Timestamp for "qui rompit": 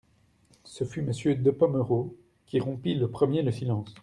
2.47-2.95